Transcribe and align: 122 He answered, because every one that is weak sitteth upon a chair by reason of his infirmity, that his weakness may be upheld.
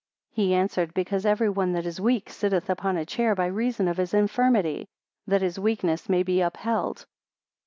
122 0.33 0.49
He 0.49 0.55
answered, 0.59 0.93
because 0.95 1.27
every 1.27 1.47
one 1.51 1.73
that 1.73 1.85
is 1.85 2.01
weak 2.01 2.31
sitteth 2.31 2.71
upon 2.71 2.97
a 2.97 3.05
chair 3.05 3.35
by 3.35 3.45
reason 3.45 3.87
of 3.87 3.97
his 3.97 4.15
infirmity, 4.15 4.87
that 5.27 5.43
his 5.43 5.59
weakness 5.59 6.09
may 6.09 6.23
be 6.23 6.41
upheld. 6.41 7.05